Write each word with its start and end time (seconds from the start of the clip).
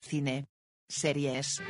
cine, 0.00 0.48
series, 0.88 1.62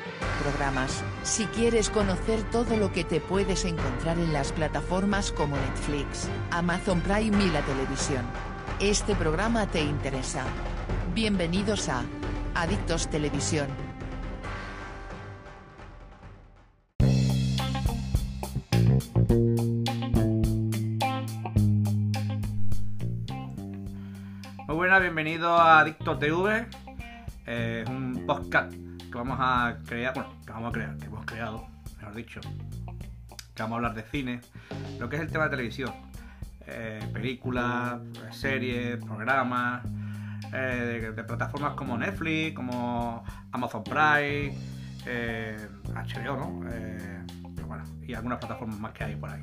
programas. 0.43 1.03
Si 1.23 1.45
quieres 1.47 1.91
conocer 1.91 2.43
todo 2.51 2.77
lo 2.77 2.93
que 2.93 3.05
te 3.05 3.21
puedes 3.21 3.65
encontrar 3.65 4.19
en 4.19 4.33
las 4.33 4.53
plataformas 4.53 5.33
como 5.33 5.57
Netflix, 5.57 6.29
Amazon 6.51 7.01
Prime 7.01 7.45
y 7.45 7.51
la 7.51 7.63
televisión. 7.63 8.25
Este 8.81 9.15
programa 9.15 9.67
te 9.67 9.83
interesa. 9.83 10.45
Bienvenidos 11.15 11.89
a 11.89 12.05
Adictos 12.55 13.09
Televisión. 13.11 13.69
Muy 24.67 24.77
buenas, 24.77 25.01
bienvenido 25.03 25.57
a 25.57 25.81
Adictos 25.81 26.19
TV. 26.21 26.80
Eh, 27.47 27.85
un 27.89 28.25
podcast 28.27 28.73
que 28.73 29.15
vamos 29.15 29.39
a 29.41 29.79
crear, 29.87 30.15
bueno, 30.15 30.31
que 30.47 30.53
vamos 30.53 30.71
a 30.71 30.73
crear, 30.73 30.97
que 30.97 31.07
hemos 31.07 31.25
creado, 31.25 31.67
mejor 31.99 32.15
dicho, 32.15 32.41
que 33.55 33.63
vamos 33.63 33.73
a 33.73 33.77
hablar 33.77 33.95
de 33.95 34.03
cine, 34.05 34.41
lo 34.99 35.09
que 35.09 35.17
es 35.17 35.23
el 35.23 35.31
tema 35.31 35.45
de 35.45 35.51
televisión, 35.51 35.93
eh, 36.67 37.01
películas, 37.13 38.01
series, 38.31 38.99
programas, 39.05 39.85
eh, 40.53 41.01
de, 41.03 41.13
de 41.13 41.25
plataformas 41.25 41.75
como 41.75 41.97
Netflix, 41.97 42.55
como 42.55 43.25
Amazon 43.53 43.85
Prime, 43.85 44.55
HBO, 45.05 46.37
¿no? 46.37 46.61
Pero 47.57 47.67
bueno, 47.67 47.85
y 48.07 48.15
algunas 48.15 48.39
plataformas 48.39 48.79
más 48.79 48.93
que 48.93 49.05
hay 49.05 49.17
por 49.17 49.31
ahí. 49.31 49.43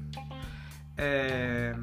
Eh, 0.99 1.73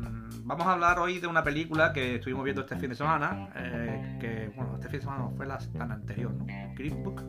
vamos 0.43 0.67
a 0.67 0.73
hablar 0.73 0.99
hoy 0.99 1.21
de 1.21 1.29
una 1.29 1.45
película 1.45 1.93
que 1.93 2.17
estuvimos 2.17 2.45
viendo 2.45 2.63
este 2.63 2.77
fin 2.77 2.91
de 2.91 2.97
semana. 2.97 3.49
eh, 3.55 4.19
que, 4.21 4.53
bueno, 4.57 4.75
este 4.75 4.89
fin 4.89 4.99
de 4.99 5.05
semana 5.05 5.29
fue 5.37 5.47
la 5.47 5.59
anterior, 5.81 6.33
¿no? 6.33 6.47
Green 6.75 7.03
Book. 7.03 7.23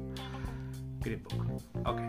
Green 1.02 1.22
Book. 1.24 1.62
Ok. 1.86 2.02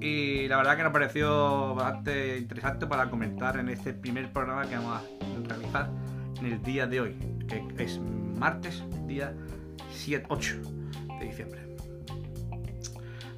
Y 0.00 0.48
la 0.48 0.56
verdad 0.56 0.76
que 0.76 0.82
nos 0.82 0.92
pareció 0.92 1.74
bastante 1.74 2.38
interesante 2.38 2.86
para 2.86 3.08
comentar 3.08 3.58
en 3.58 3.68
este 3.68 3.92
primer 3.92 4.32
programa 4.32 4.66
que 4.66 4.76
vamos 4.76 5.00
a 5.00 5.48
realizar 5.48 5.90
en 6.40 6.46
el 6.46 6.62
día 6.62 6.86
de 6.86 7.00
hoy, 7.00 7.16
que 7.46 7.84
es 7.84 8.00
martes, 8.38 8.82
día 9.06 9.32
7, 9.92 10.26
8 10.28 10.56
de 11.20 11.26
diciembre. 11.26 11.76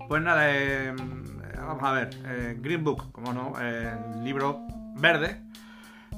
Pues 0.08 0.22
nada, 0.22 0.44
eh, 0.48 0.94
vamos 1.56 1.82
a 1.82 1.92
ver. 1.92 2.56
Green 2.60 2.84
Book, 2.84 3.12
como 3.12 3.32
no, 3.32 3.58
el 3.60 4.24
libro 4.24 4.66
verde, 5.02 5.42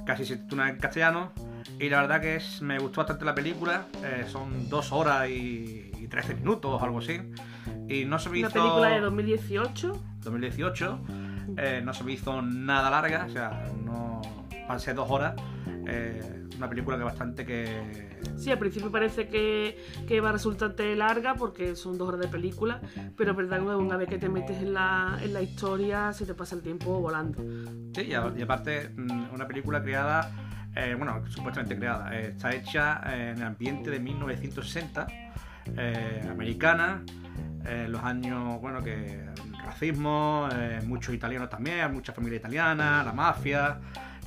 casi 0.07 0.25
se 0.25 0.37
titula 0.37 0.69
en 0.69 0.77
castellano. 0.79 1.33
Y 1.81 1.89
la 1.89 2.03
verdad 2.03 2.21
que 2.21 2.37
es, 2.37 2.63
me 2.63 2.79
gustó 2.79 3.01
bastante 3.01 3.25
la 3.25 3.35
película. 3.35 3.87
eh, 4.05 4.27
son 4.31 4.69
dos 4.69 4.93
horas 4.93 5.29
y, 5.29 5.91
y 5.99 6.07
13 6.09 6.35
minutos 6.37 6.81
o 6.81 6.85
algo 6.85 6.99
así. 6.99 7.21
Y 7.89 8.05
no 8.05 8.19
se 8.19 8.29
me 8.31 8.39
Una 8.39 8.49
hizo. 8.49 8.61
película 8.61 8.89
de 8.91 9.01
2018. 9.01 10.03
2018. 10.21 11.01
eh, 11.57 11.83
no 11.85 11.93
se 11.95 12.05
me 12.05 12.13
hizo 12.13 12.41
nada 12.43 12.91
larga, 12.91 13.27
o 13.29 13.31
sea, 13.33 13.67
no 13.85 14.23
pasé 14.69 14.95
dos 14.95 15.11
horas. 15.11 15.35
Eh, 15.87 16.43
una 16.57 16.69
película 16.69 16.97
que 16.97 17.05
bastante 17.05 17.45
que. 17.47 18.15
Sí, 18.37 18.51
al 18.51 18.59
principio 18.59 18.91
parece 18.91 19.29
que, 19.29 19.79
que 20.07 20.21
va 20.21 20.31
a 20.31 20.33
resultarte 20.33 20.95
larga 20.97 21.35
porque 21.35 21.77
son 21.77 21.99
dos 21.99 22.09
horas 22.09 22.21
de 22.21 22.29
película, 22.29 22.81
pero 23.17 23.33
es 23.33 23.37
verdad 23.37 23.59
que 23.59 23.65
una 23.67 23.97
vez 23.97 24.09
que 24.09 24.19
te 24.19 24.29
metes 24.29 24.59
en 24.59 24.73
la, 24.75 25.19
en 25.23 25.33
la 25.33 25.43
historia 25.43 26.13
se 26.13 26.27
te 26.27 26.35
pasa 26.35 26.57
el 26.57 26.63
tiempo 26.63 27.01
volando. 27.01 27.43
Sí, 27.95 28.03
y, 28.09 28.15
a- 28.15 28.33
y 28.37 28.43
aparte, 28.43 28.91
mm, 28.97 29.35
una 29.35 29.47
película 29.47 29.83
creada, 29.83 30.31
eh, 30.77 30.95
bueno, 30.97 31.23
supuestamente 31.29 31.77
creada, 31.77 32.17
eh, 32.19 32.29
está 32.29 32.55
hecha 32.55 33.01
en 33.15 33.39
el 33.39 33.43
ambiente 33.45 33.91
de 33.91 34.01
1960, 34.01 35.07
eh, 35.77 36.29
americana, 36.31 37.03
eh, 37.67 37.87
los 37.89 38.03
años, 38.03 38.61
bueno, 38.61 38.83
que 38.83 39.25
racismo, 39.65 40.49
eh, 40.53 40.81
muchos 40.87 41.15
italianos 41.15 41.49
también, 41.49 41.93
mucha 41.93 42.13
familia 42.13 42.39
italiana, 42.39 43.03
la 43.03 43.13
mafia. 43.13 43.79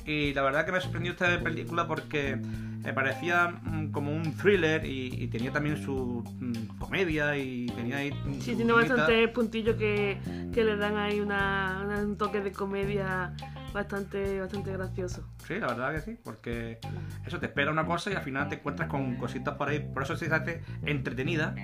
Y 0.08 0.32
la 0.32 0.40
verdad 0.40 0.64
que 0.64 0.72
me 0.72 0.80
sorprendió 0.80 1.12
esta 1.12 1.38
película 1.40 1.86
porque 1.86 2.36
me 2.36 2.94
parecía 2.94 3.48
mm, 3.48 3.90
como 3.90 4.10
un 4.10 4.34
thriller 4.36 4.82
y, 4.86 5.08
y 5.22 5.26
tenía 5.28 5.52
también 5.52 5.76
su 5.76 6.24
mm, 6.40 6.78
comedia 6.78 7.36
y 7.36 7.66
tenía 7.66 7.98
ahí. 7.98 8.10
mm, 8.12 8.40
Sí, 8.40 8.56
tiene 8.56 8.72
bastantes 8.72 9.28
puntillos 9.30 9.76
que, 9.76 10.18
que 10.54 10.64
le 10.64 10.76
dan 10.78 10.96
ahí 10.96 11.20
una, 11.20 11.82
una- 11.84 11.98
un 11.98 12.16
toque 12.16 12.40
de 12.40 12.52
comedia 12.52 13.34
bastante, 13.74 14.40
bastante 14.40 14.72
gracioso. 14.72 15.28
Sí, 15.46 15.58
la 15.58 15.66
verdad 15.68 15.92
que 15.94 16.00
sí, 16.00 16.18
porque 16.24 16.78
eso 17.26 17.38
te 17.38 17.44
espera 17.46 17.70
una 17.70 17.84
cosa 17.84 18.10
y 18.10 18.14
al 18.14 18.22
final 18.22 18.48
te 18.48 18.54
encuentras 18.56 18.88
con 18.88 19.16
cositas 19.16 19.56
por 19.56 19.68
ahí. 19.68 19.80
Por 19.92 20.04
eso 20.04 20.16
se 20.16 20.32
hace 20.34 20.62
entretenida 20.86 21.54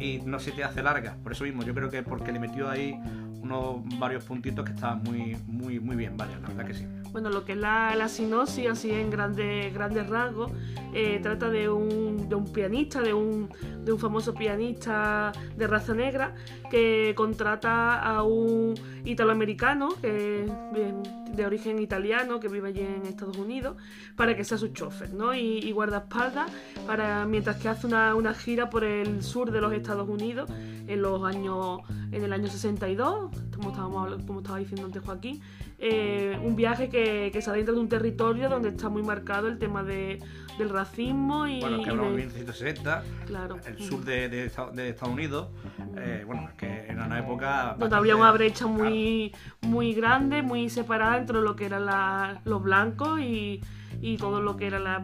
y 0.00 0.18
no 0.24 0.40
se 0.40 0.50
te 0.50 0.64
hace 0.64 0.82
larga. 0.82 1.16
Por 1.22 1.32
eso 1.32 1.44
mismo, 1.44 1.62
yo 1.62 1.72
creo 1.72 1.88
que 1.88 2.02
porque 2.02 2.32
le 2.32 2.40
metió 2.40 2.68
ahí 2.68 2.98
unos 3.42 3.82
varios 3.98 4.24
puntitos 4.24 4.64
que 4.64 4.72
estaban 4.72 5.02
muy, 5.02 5.36
muy, 5.46 5.80
muy 5.80 5.96
bien, 5.96 6.16
vaya, 6.16 6.38
la 6.40 6.48
verdad 6.48 6.66
que 6.66 6.74
sí. 6.74 6.86
Bueno, 7.12 7.28
lo 7.28 7.44
que 7.44 7.52
es 7.52 7.58
la, 7.58 7.94
la 7.94 8.08
sinopsis, 8.08 8.68
así 8.68 8.90
en 8.90 9.10
grandes, 9.10 9.72
grandes 9.74 10.08
rasgos, 10.08 10.50
eh, 10.94 11.20
trata 11.22 11.50
de 11.50 11.68
un, 11.68 12.28
de 12.28 12.34
un 12.34 12.50
pianista, 12.50 13.02
de 13.02 13.12
un, 13.12 13.50
de 13.84 13.92
un 13.92 13.98
famoso 13.98 14.32
pianista 14.32 15.32
de 15.56 15.66
raza 15.66 15.92
negra 15.92 16.34
que 16.70 17.12
contrata 17.14 18.00
a 18.00 18.22
un 18.22 18.74
italoamericano 19.04 19.90
que 20.00 20.46
bien 20.72 21.02
de 21.32 21.46
origen 21.46 21.78
italiano 21.78 22.40
que 22.40 22.48
vive 22.48 22.68
allí 22.68 22.80
en 22.80 23.06
Estados 23.06 23.36
Unidos 23.36 23.76
para 24.16 24.36
que 24.36 24.44
sea 24.44 24.58
su 24.58 24.68
chofer, 24.68 25.12
¿no? 25.14 25.34
Y, 25.34 25.58
y 25.58 25.72
guardaespaldas 25.72 26.50
para 26.86 27.24
mientras 27.26 27.56
que 27.56 27.68
hace 27.68 27.86
una, 27.86 28.14
una 28.14 28.34
gira 28.34 28.70
por 28.70 28.84
el 28.84 29.22
sur 29.22 29.50
de 29.50 29.60
los 29.60 29.72
Estados 29.72 30.08
Unidos 30.08 30.50
en 30.86 31.02
los 31.02 31.24
años 31.24 31.80
en 32.12 32.24
el 32.24 32.32
año 32.32 32.48
62, 32.48 33.30
como 33.62 33.70
estábamos 33.70 34.24
como 34.24 34.40
estaba 34.40 34.58
diciendo 34.58 34.86
antes 34.86 35.02
Joaquín, 35.04 35.40
eh, 35.78 36.38
un 36.42 36.56
viaje 36.56 36.88
que, 36.88 37.30
que 37.32 37.40
se 37.42 37.50
adentra 37.50 37.74
de 37.74 37.80
un 37.80 37.88
territorio 37.88 38.48
donde 38.48 38.70
está 38.70 38.88
muy 38.88 39.02
marcado 39.02 39.46
el 39.48 39.58
tema 39.58 39.82
de, 39.82 40.18
del 40.58 40.68
racismo 40.68 41.46
y, 41.46 41.60
Bueno, 41.60 41.82
que 41.82 41.90
hablamos 41.90 42.12
de 42.12 42.18
de- 42.18 42.26
1960, 42.26 43.02
claro, 43.26 43.56
el 43.66 43.78
sur 43.78 44.04
de, 44.04 44.28
de 44.28 44.50
de 44.74 44.88
Estados 44.88 45.14
Unidos, 45.14 45.48
eh, 45.96 46.24
bueno, 46.26 46.48
que 46.56 46.86
era 46.88 47.06
una 47.06 47.20
época... 47.20 47.76
donde 47.78 47.96
había 47.96 48.16
una 48.16 48.32
brecha 48.32 48.64
claro. 48.64 48.84
muy, 48.84 49.32
muy 49.60 49.94
grande, 49.94 50.42
muy 50.42 50.68
separada 50.70 51.18
entre 51.18 51.40
lo 51.40 51.54
que 51.56 51.66
eran 51.66 51.86
la- 51.86 52.40
los 52.44 52.62
blancos 52.62 53.20
y, 53.20 53.60
y 54.02 54.18
todo 54.18 54.42
lo 54.42 54.56
que 54.58 54.66
era 54.66 54.78
la, 54.78 55.02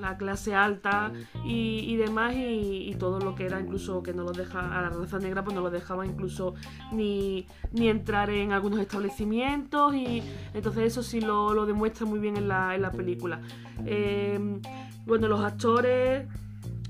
la 0.00 0.16
clase 0.16 0.54
alta 0.54 1.12
y, 1.44 1.80
y 1.80 1.96
demás, 1.96 2.34
y, 2.34 2.88
y 2.88 2.94
todo 2.94 3.18
lo 3.20 3.34
que 3.34 3.44
era 3.44 3.60
incluso 3.60 4.02
que 4.02 4.14
no 4.14 4.22
los 4.22 4.36
deja, 4.36 4.60
a 4.78 4.80
la 4.82 4.88
raza 4.90 5.18
negra 5.18 5.44
pues 5.44 5.54
no 5.54 5.60
los 5.62 5.72
dejaba 5.72 6.06
incluso 6.06 6.54
ni, 6.92 7.46
ni 7.72 7.88
entrar 7.88 8.30
en 8.30 8.52
algunos 8.52 8.78
establecimientos, 8.80 9.94
y 9.94 10.22
entonces 10.54 10.84
eso 10.84 11.02
sí 11.02 11.20
lo, 11.20 11.52
lo 11.52 11.66
demuestra 11.66 12.06
muy 12.06 12.20
bien 12.20 12.36
en 12.38 12.46
la, 12.48 12.74
en 12.74 12.82
la 12.82 12.92
película. 12.92 13.40
Eh, 13.84 14.38
bueno, 15.04 15.28
los 15.28 15.40
actores 15.40 16.26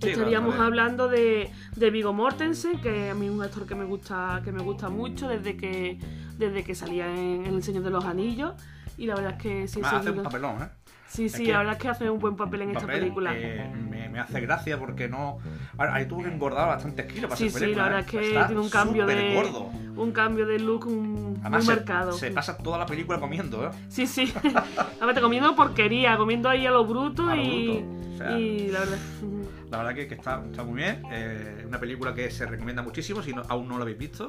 Sí, 0.02 0.10
estaríamos 0.10 0.54
hablando 0.56 1.08
de, 1.08 1.50
de 1.74 1.90
Vigo 1.90 2.12
Mortensen, 2.12 2.78
que 2.82 3.08
a 3.08 3.14
mí 3.14 3.26
es 3.26 3.32
un 3.32 3.42
actor 3.42 3.64
que 3.66 3.74
me 3.74 3.86
gusta, 3.86 4.42
que 4.44 4.52
me 4.52 4.62
gusta 4.62 4.90
mucho 4.90 5.26
desde 5.26 5.56
que, 5.56 5.98
desde 6.36 6.64
que 6.64 6.74
salía 6.74 7.06
en, 7.10 7.46
en 7.46 7.54
El 7.54 7.62
Señor 7.62 7.82
de 7.82 7.88
los 7.90 8.04
Anillos. 8.04 8.52
Y 8.98 9.06
la 9.06 9.14
verdad 9.14 9.32
es 9.38 9.42
que 9.42 9.68
sí 9.68 9.80
Ah, 9.82 9.86
hace 9.86 9.96
un 9.96 10.16
seguido- 10.16 10.22
papelón, 10.24 10.62
¿eh? 10.62 10.68
Sí, 11.08 11.28
sí, 11.28 11.46
la 11.46 11.58
verdad 11.58 11.74
es 11.74 11.78
que 11.80 11.88
hace 11.88 12.10
un 12.10 12.18
buen 12.18 12.36
papel 12.36 12.62
en 12.62 12.70
esta 12.70 12.86
película. 12.86 13.32
eh, 13.34 13.70
me, 13.88 14.08
me 14.08 14.18
hace 14.20 14.40
gracia 14.40 14.78
porque 14.78 15.08
no. 15.08 15.38
Ahí 15.78 16.06
tuvo 16.06 16.22
que 16.22 16.28
engordar 16.28 16.68
bastantes 16.68 17.06
kilos 17.06 17.24
para 17.30 17.36
sí, 17.36 17.48
sí, 17.50 17.58
película, 17.58 17.84
la 17.84 17.88
verdad 17.90 18.00
¿eh? 18.00 18.04
es 18.04 18.10
que 18.10 18.28
Está 18.28 18.46
tiene 18.48 18.60
un 18.60 18.68
cambio 18.70 19.06
de 19.06 19.76
un 19.96 20.12
cambio 20.12 20.46
de 20.46 20.58
look 20.58 20.86
un- 20.86 21.38
Además, 21.40 21.64
muy 21.64 21.74
se, 21.74 21.80
marcado. 21.80 22.12
se 22.12 22.30
pasa 22.30 22.58
toda 22.58 22.78
la 22.78 22.86
película 22.86 23.18
comiendo, 23.20 23.66
¿eh? 23.66 23.70
Sí, 23.88 24.06
sí. 24.06 24.32
A 25.00 25.06
ver, 25.06 25.14
te 25.14 25.20
comiendo 25.20 25.54
porquería, 25.56 26.16
comiendo 26.16 26.48
ahí 26.48 26.66
a 26.66 26.70
lo 26.70 26.84
bruto 26.84 27.28
A 27.28 27.36
lo 27.36 27.42
y, 27.42 27.66
bruto, 27.78 27.86
o 28.14 28.18
sea. 28.18 28.38
y 28.38 28.68
la 28.68 28.78
verdad. 28.80 28.98
La 29.70 29.78
verdad 29.78 29.94
que, 29.94 30.06
que 30.06 30.14
está, 30.14 30.42
está 30.48 30.62
muy 30.62 30.76
bien. 30.76 31.02
Eh, 31.10 31.64
una 31.66 31.78
película 31.80 32.14
que 32.14 32.30
se 32.30 32.46
recomienda 32.46 32.82
muchísimo 32.82 33.22
si 33.22 33.32
no- 33.32 33.42
aún 33.48 33.66
no 33.68 33.76
la 33.78 33.82
habéis 33.82 33.98
visto. 33.98 34.28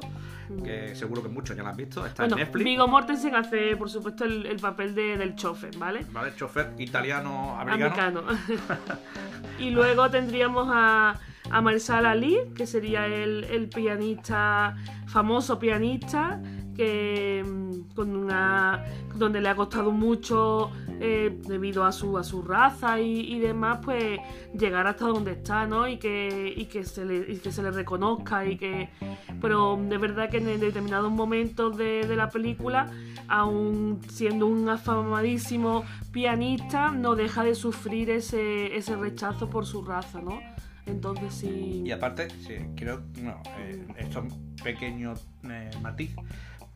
Que 0.63 0.95
seguro 0.95 1.21
que 1.21 1.29
muchos 1.29 1.55
ya 1.55 1.63
la 1.63 1.69
han 1.69 1.77
visto. 1.77 2.05
Está 2.05 2.23
Bueno, 2.23 2.37
en 2.37 2.43
Netflix. 2.43 2.63
Vigo 2.65 2.87
Mortensen 2.87 3.35
hace, 3.35 3.75
por 3.75 3.89
supuesto, 3.89 4.23
el, 4.25 4.45
el 4.45 4.57
papel 4.59 4.95
de, 4.95 5.17
del 5.17 5.35
chofer, 5.35 5.75
¿vale? 5.77 6.05
¿Vale? 6.11 6.33
Chofer 6.35 6.71
italiano 6.79 7.59
americano. 7.59 8.21
americano. 8.21 8.57
y 9.59 9.69
luego 9.71 10.09
tendríamos 10.09 10.67
a, 10.71 11.19
a 11.51 11.61
Marsala 11.61 12.11
Ali, 12.11 12.37
que 12.55 12.65
sería 12.65 13.05
el, 13.07 13.43
el 13.45 13.67
pianista, 13.69 14.75
famoso 15.07 15.59
pianista, 15.59 16.41
que 16.77 17.43
mm, 17.45 17.95
con 17.95 18.15
una 18.15 18.85
donde 19.15 19.41
le 19.41 19.49
ha 19.49 19.55
costado 19.55 19.91
mucho 19.91 20.71
eh, 20.99 21.37
debido 21.47 21.83
a 21.83 21.91
su 21.91 22.17
a 22.17 22.23
su 22.23 22.41
raza 22.41 22.99
y, 22.99 23.33
y 23.33 23.39
demás 23.39 23.79
pues 23.83 24.19
llegar 24.57 24.87
hasta 24.87 25.05
donde 25.05 25.31
está 25.31 25.65
no 25.65 25.87
y 25.87 25.97
que 25.97 26.53
y 26.55 26.65
que 26.65 26.83
se 26.83 27.03
le 27.03 27.33
y 27.33 27.37
que 27.37 27.51
se 27.51 27.61
le 27.63 27.71
reconozca 27.71 28.45
y 28.45 28.57
que 28.57 28.89
pero 29.41 29.77
de 29.77 29.97
verdad 29.97 30.29
que 30.29 30.37
en 30.37 30.59
determinados 30.59 31.11
momentos 31.11 31.77
de, 31.77 32.07
de 32.07 32.15
la 32.15 32.29
película 32.29 32.91
aún 33.27 33.99
siendo 34.09 34.47
un 34.47 34.69
afamadísimo 34.69 35.83
pianista 36.11 36.91
no 36.91 37.15
deja 37.15 37.43
de 37.43 37.55
sufrir 37.55 38.09
ese, 38.09 38.75
ese 38.75 38.95
rechazo 38.95 39.49
por 39.49 39.65
su 39.65 39.83
raza 39.83 40.21
no 40.21 40.39
Entonces 40.85 41.33
sí. 41.33 41.83
Y 41.85 41.91
aparte, 41.91 42.29
sí, 42.45 42.55
creo, 42.75 43.03
no, 43.21 43.41
eh, 43.59 43.85
esto 43.97 44.19
es 44.19 44.31
un 44.31 44.55
pequeño 44.63 45.13
eh, 45.43 45.69
matiz, 45.81 46.11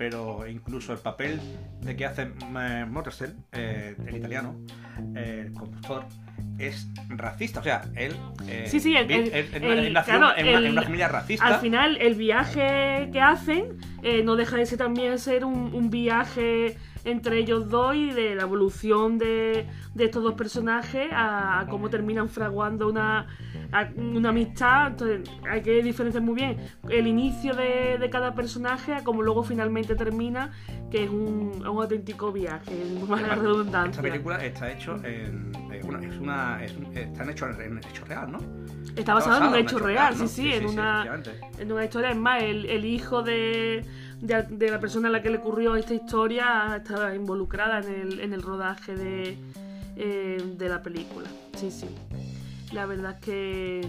pero 0.02 0.48
incluso 0.48 0.94
el 0.94 0.98
papel 0.98 1.40
de 1.82 1.96
que 1.96 2.08
hace 2.08 2.24
eh, 2.24 2.86
Morrison, 2.90 3.36
eh, 3.52 3.96
el 4.08 4.16
italiano, 4.18 4.60
eh, 5.16 5.44
el 5.46 5.54
conductor, 5.54 6.06
es 6.58 6.88
racista. 7.10 7.60
O 7.60 7.64
sea, 7.64 7.84
él. 7.96 8.16
eh, 8.48 8.66
Sí, 8.68 8.80
sí, 8.80 8.96
el- 8.96 9.06
bien- 9.06 9.26
el- 9.26 9.32
él- 9.32 9.64
él 9.64 9.64
el- 9.86 9.94
nació 9.94 10.18
claro, 10.18 10.36
en, 10.36 10.48
una, 10.48 10.58
en 10.58 10.66
el- 10.66 10.72
una 10.72 10.82
familia 10.82 11.08
racista. 11.08 11.46
Al 11.46 11.60
final, 11.60 11.98
el 11.98 12.16
viaje 12.16 13.10
que 13.14 13.22
hacen 13.22 13.78
eh, 14.02 14.24
no 14.24 14.36
deja 14.36 14.58
de 14.58 14.66
ser 14.66 14.80
también 14.80 15.20
ser 15.20 15.46
un, 15.46 15.72
un 15.72 15.92
viaje 15.92 16.78
entre 17.04 17.38
ellos 17.40 17.70
dos 17.70 17.96
y 17.96 18.12
de 18.12 18.36
la 18.36 18.44
evolución 18.44 19.18
de, 19.18 19.68
de 19.96 20.06
estos 20.06 20.24
dos 20.24 20.34
personajes 20.36 21.12
a, 21.12 21.60
a 21.62 21.68
cómo 21.68 21.90
terminan 21.90 22.30
fraguando 22.30 22.88
una, 22.88 23.28
a- 23.72 23.90
una 23.96 24.30
amistad. 24.30 24.88
Entonces, 24.88 25.30
hay 25.50 25.62
que 25.62 25.82
diferenciar 25.82 26.24
muy 26.24 26.36
bien 26.36 26.58
el 26.90 27.08
inicio 27.08 27.54
de, 27.56 27.98
de 28.00 28.10
cada 28.10 28.36
personaje 28.36 28.94
a 28.94 29.04
cómo 29.04 29.22
luego 29.24 29.44
finalmente 29.44 29.96
termina, 29.96 30.52
que 30.92 31.06
es 31.06 31.10
un, 31.10 31.52
un 31.62 31.66
auténtico 31.66 32.32
viaje, 32.32 32.72
más 33.08 33.22
la 33.22 33.28
Además, 33.30 33.40
redundancia. 33.40 33.90
Esta 33.92 34.02
película 34.02 34.46
está 34.46 34.72
hecho 34.72 34.96
en. 35.04 35.52
eh, 35.72 35.80
es 35.80 36.18
una. 36.20 36.64
Es 36.64 36.74
un- 36.78 36.96
están 36.96 37.30
hechos 37.30 37.58
en, 37.60 37.78
en 37.78 37.78
hecho 37.80 38.06
real, 38.06 38.32
¿no? 38.32 38.40
Está 38.96 39.14
basado 39.14 39.46
en 39.46 39.52
un 39.54 39.56
hecho 39.58 39.80
real, 39.80 40.16
¿no? 40.18 40.28
sí, 40.28 40.42
sí, 40.44 40.54
en 40.54 40.66
una... 40.66 41.22
en 41.58 41.72
una 41.72 41.84
historia. 41.86 42.10
Es 42.12 42.18
más, 42.18 42.44
el, 42.44 42.66
el 42.66 42.84
hijo 42.84 43.24
de, 43.24 43.86
de, 44.22 44.70
la 44.70 44.80
persona 44.80 45.08
a 45.08 45.12
la 45.12 45.22
que 45.22 45.30
le 45.30 45.38
ocurrió 45.38 45.76
esta 45.76 45.94
historia 45.94 46.76
estaba 46.78 47.16
involucrada 47.16 47.80
en 47.80 47.94
el, 47.94 48.20
en 48.20 48.34
el 48.34 48.42
rodaje 48.42 48.96
de, 48.96 49.38
eh, 49.96 50.42
de 50.58 50.70
la 50.70 50.82
película. 50.82 51.28
Sí, 51.56 51.72
sí. 51.72 51.88
La 52.72 52.86
verdad 52.86 53.18
es 53.20 53.26
que 53.26 53.82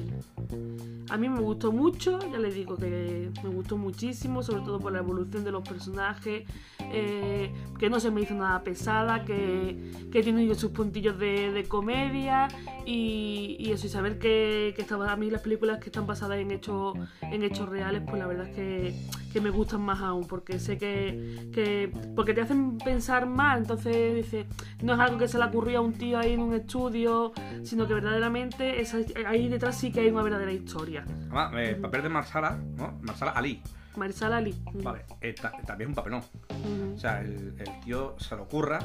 a 1.10 1.16
mí 1.18 1.28
me 1.28 1.40
gustó 1.40 1.72
mucho, 1.72 2.18
ya 2.30 2.38
les 2.38 2.54
digo 2.54 2.76
que 2.76 3.30
me 3.42 3.50
gustó 3.50 3.76
muchísimo, 3.76 4.42
sobre 4.42 4.62
todo 4.62 4.78
por 4.80 4.92
la 4.92 5.00
evolución 5.00 5.44
de 5.44 5.52
los 5.52 5.66
personajes, 5.68 6.44
eh, 6.90 7.52
que 7.78 7.90
no 7.90 8.00
se 8.00 8.10
me 8.10 8.22
hizo 8.22 8.34
nada 8.34 8.62
pesada, 8.62 9.24
que, 9.24 9.76
que 10.10 10.22
tiene 10.22 10.54
sus 10.54 10.70
puntillos 10.70 11.18
de, 11.18 11.64
comedia 11.68 12.48
y, 12.86 13.70
eso, 13.70 13.86
y 13.86 13.90
saber 13.90 14.18
que, 14.18 14.72
que 14.74 14.82
estaba, 14.82 15.12
a 15.12 15.16
mí 15.16 15.30
las 15.30 15.42
películas 15.42 15.78
que 15.78 15.86
están 15.86 16.06
basadas 16.06 16.38
en 16.38 16.50
hechos, 16.50 16.94
en 17.22 17.42
hechos 17.42 17.68
reales, 17.68 18.02
pues 18.06 18.18
la 18.18 18.26
verdad 18.26 18.48
es 18.48 18.54
que, 18.56 18.94
que 19.32 19.40
me 19.40 19.50
gustan 19.50 19.80
más 19.82 20.00
aún, 20.00 20.26
porque 20.26 20.58
sé 20.58 20.78
que, 20.78 21.48
que 21.52 21.90
porque 22.16 22.34
te 22.34 22.40
hacen 22.40 22.78
pensar 22.78 23.26
más, 23.26 23.58
entonces 23.58 24.14
dice, 24.14 24.46
no 24.82 24.94
es 24.94 25.00
algo 25.00 25.18
que 25.18 25.28
se 25.28 25.38
le 25.38 25.44
ocurrió 25.44 25.78
a 25.78 25.82
un 25.82 25.92
tío 25.92 26.18
ahí 26.18 26.32
en 26.32 26.40
un 26.40 26.54
estudio, 26.54 27.32
sino 27.62 27.86
que 27.86 27.94
verdaderamente 27.94 28.80
esa- 28.80 28.98
ahí 29.26 29.48
detrás 29.48 29.78
sí 29.78 29.92
que 29.92 30.00
hay 30.00 30.08
una 30.10 30.22
verdadera 30.22 30.41
historia. 30.50 31.04
Además, 31.06 31.52
eh, 31.58 31.78
papel 31.80 32.02
de 32.02 32.08
Marsala, 32.08 32.58
¿no? 32.76 32.98
Marsala 33.02 33.30
Ali. 33.32 33.62
Marisol 33.94 34.32
Ali. 34.32 34.54
Vale, 34.72 35.04
eh, 35.20 35.34
ta- 35.34 35.52
también 35.66 35.82
es 35.82 35.88
un 35.90 35.94
papelón. 35.94 36.20
Ujú. 36.48 36.94
O 36.94 36.98
sea, 36.98 37.20
el, 37.20 37.54
el 37.58 37.80
tío 37.84 38.16
se 38.18 38.34
lo 38.36 38.44
ocurra. 38.44 38.78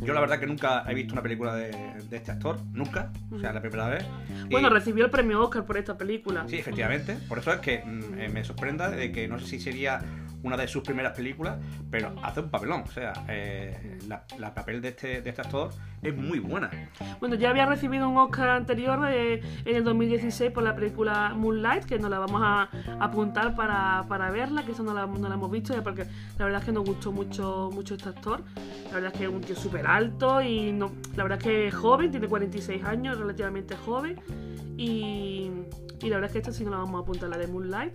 Yo 0.00 0.14
la 0.14 0.20
verdad 0.20 0.40
que 0.40 0.46
nunca 0.46 0.82
he 0.90 0.94
visto 0.94 1.12
una 1.12 1.20
película 1.22 1.54
de, 1.54 1.72
de 2.08 2.16
este 2.16 2.30
actor, 2.30 2.58
nunca. 2.72 3.12
O 3.30 3.38
sea, 3.38 3.52
la 3.52 3.60
primera 3.60 3.86
vez. 3.90 4.02
Y- 4.46 4.52
Bueno, 4.52 4.70
recibió 4.70 5.04
el 5.04 5.10
premio 5.10 5.42
Oscar 5.44 5.66
por 5.66 5.76
esta 5.76 5.98
película. 5.98 6.46
Sí, 6.48 6.56
efectivamente. 6.56 7.18
Por 7.28 7.38
eso 7.38 7.52
es 7.52 7.60
que 7.60 7.82
mm, 7.84 8.18
eh, 8.18 8.28
me 8.30 8.44
sorprenda 8.44 8.88
de 8.88 9.12
que 9.12 9.28
no 9.28 9.38
sé 9.38 9.46
si 9.46 9.60
sería 9.60 10.00
una 10.46 10.56
de 10.56 10.68
sus 10.68 10.82
primeras 10.82 11.12
películas, 11.16 11.58
pero 11.90 12.14
hace 12.22 12.40
un 12.40 12.50
papelón. 12.50 12.82
O 12.82 12.90
sea, 12.90 13.12
eh, 13.28 13.98
la, 14.06 14.24
la 14.38 14.54
papel 14.54 14.80
de 14.80 14.88
este, 14.88 15.20
de 15.20 15.30
este 15.30 15.42
actor 15.42 15.70
es 16.02 16.16
muy 16.16 16.38
buena. 16.38 16.70
Bueno, 17.20 17.34
ya 17.34 17.50
había 17.50 17.66
recibido 17.66 18.08
un 18.08 18.16
Oscar 18.16 18.50
anterior 18.50 19.06
eh, 19.08 19.42
en 19.64 19.76
el 19.76 19.84
2016 19.84 20.52
por 20.52 20.62
la 20.62 20.74
película 20.74 21.32
Moonlight, 21.34 21.84
que 21.84 21.98
nos 21.98 22.10
la 22.10 22.18
vamos 22.18 22.40
a 22.44 22.68
apuntar 23.00 23.54
para, 23.54 24.04
para 24.08 24.30
verla, 24.30 24.64
que 24.64 24.72
eso 24.72 24.82
no 24.82 24.94
la, 24.94 25.06
no 25.06 25.28
la 25.28 25.34
hemos 25.34 25.50
visto, 25.50 25.74
ya 25.74 25.82
porque 25.82 26.06
la 26.38 26.44
verdad 26.44 26.60
es 26.60 26.66
que 26.66 26.72
nos 26.72 26.84
gustó 26.84 27.12
mucho, 27.12 27.70
mucho 27.72 27.94
este 27.94 28.08
actor. 28.08 28.42
La 28.86 28.94
verdad 28.94 29.12
es 29.12 29.18
que 29.18 29.24
es 29.24 29.30
un 29.30 29.40
tío 29.40 29.56
súper 29.56 29.86
alto 29.86 30.40
y 30.42 30.72
no, 30.72 30.92
la 31.16 31.24
verdad 31.24 31.38
es 31.38 31.44
que 31.44 31.66
es 31.68 31.74
joven, 31.74 32.10
tiene 32.10 32.28
46 32.28 32.84
años, 32.84 33.18
relativamente 33.18 33.76
joven. 33.76 34.20
Y, 34.76 35.45
y 36.02 36.08
la 36.08 36.16
verdad 36.16 36.26
es 36.26 36.32
que 36.32 36.38
esta 36.38 36.52
sí 36.52 36.64
nos 36.64 36.72
la 36.72 36.78
vamos 36.78 37.00
a 37.00 37.02
apuntar, 37.02 37.28
la 37.28 37.38
de 37.38 37.46
Moonlight, 37.46 37.94